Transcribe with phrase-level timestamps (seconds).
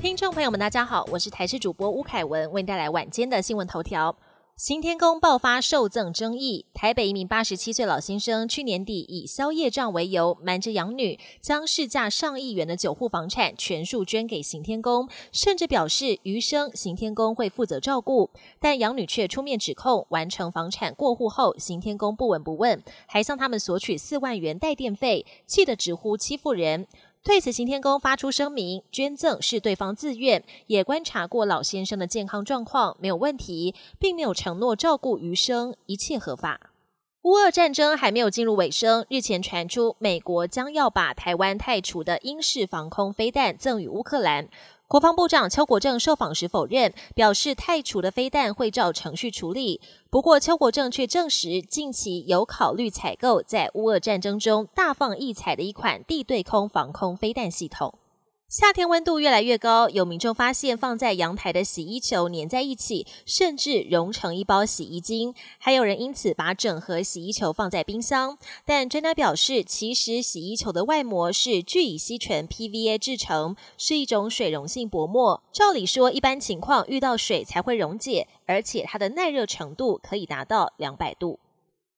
[0.00, 4.16] 听众朋友们，大家好，我是台视主播吴凯文，为您带来晚间的新闻头条。
[4.54, 18.30] 行天宫爆发受赠争议，台北一名八十七岁老先生去年底以消业障为由，瞒着养女，将市价上亿元的九户房产全数捐给行天宫，甚至表示余生行天宫会负责照顾。
[18.60, 26.86] 但养女却出面指控，完成房产过户后，行天宫不闻不问，还向他们索取四万元代电费，气得直呼欺负人。
[27.28, 36.70] 对此，行天宫发出声明，捐赠是对方自愿，也观察过老先生的健康状况没有问题，并没有承诺照顾余生，一切合法。
[37.24, 44.48] 乌俄战争还没有进入尾声，日前传出美国将要把台湾太除的英式防空飞弹赠予乌克兰。
[44.88, 49.82] 国防部长邱国正受访时否认，表示太除的飞弹会照程序处理。
[50.08, 57.98] 不过，邱国正却证实，近期有考虑采购在乌俄战争中大放异彩的一款地对空防空飞弹系统。
[58.48, 65.34] 夏天温度越来越高，有民众发现放在阳台的洗衣球粘在一起，甚至融成一包洗衣精。
[65.58, 68.38] 还有人因此把整盒洗衣球放在冰箱。
[68.64, 75.42] 但专家表示，其实洗衣球的外膜是聚乙烯醇 （PVA） 制成，是一种水溶性薄膜。
[75.52, 81.38] 照理说，一般情况遇到水才会溶解，而且它的耐热程度可以达到两百度。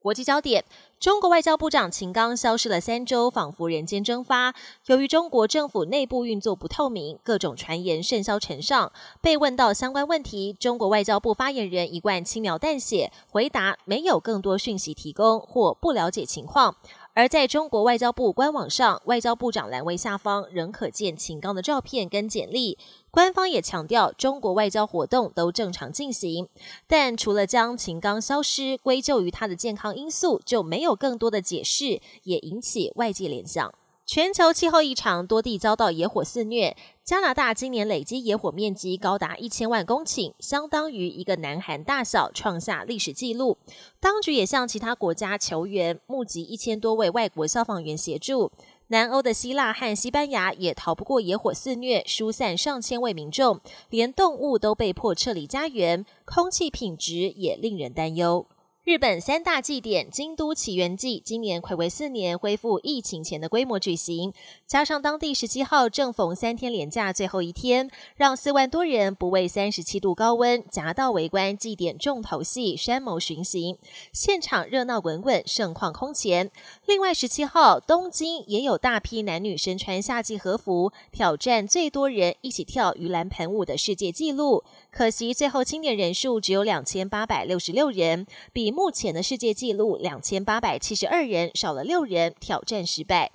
[0.01, 0.65] 国际焦点：
[0.99, 4.55] 中国外交部长秦刚消失了三周，仿佛人间蒸发。
[4.87, 8.91] 由于中国政府内部运作不透明，各种传言甚嚣尘上。
[9.21, 16.77] 被问到相关问题，中国外交部发言人一贯轻描淡写，回答没有更多讯息提供或不了解情况。
[17.21, 22.79] 而在中国外交部官网上，外交部长栏位下方仍可见秦刚的照片跟简历。
[23.11, 26.49] 官方也强调，中国外交活动都正常进行。
[26.87, 33.71] 但除了将秦刚消失归咎于他的健康因素，就没有更多的解释，也引起外界联想。
[34.13, 36.77] 全球气候异常，多地遭到野火肆虐。
[37.05, 43.57] 加拿大今年累积野火面积高达一千万公顷，相当于一个南韩大小，创下历史纪录。
[44.01, 48.51] 当局也向其他国家求援，募集一千多位外国消防员协助。
[48.89, 53.61] 南欧的希腊和西班牙也逃不过野火肆虐，疏散上千位民众，
[53.91, 58.45] 连动物都被迫撤离家园，空气品质也令人担忧。
[58.91, 64.33] 日本三大祭典京都起源祭今年暌违四年恢复疫情前的规模举行，
[64.67, 73.79] 加上当地十七号正逢三天连假最后一天，让四万多人不畏三十七度高温，夹道围观祭典重头戏山谋巡行，
[74.13, 76.51] 现场热闹滚滚，盛况空前。
[76.85, 84.65] 另外十七号东京也有大批男女身穿夏季和服，挑战最多人一起跳鱼篮盆舞的世界纪录。
[84.91, 93.31] 可惜最后清点人数只有两千八百六十六人，比目前的世界纪录两千八百七十二人少了六人，挑战失败。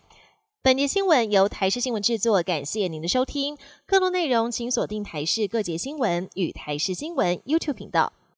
[0.63, 3.55] 本节新闻由台视新闻制作，感谢您的收听。
[3.85, 8.11] 更多内容请锁定台视各节新闻与台视新闻 YouTube 频道。